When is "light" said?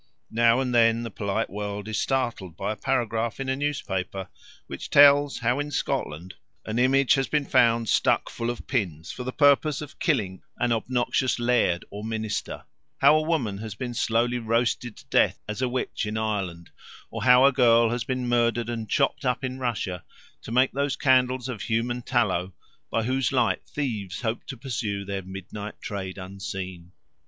23.31-23.61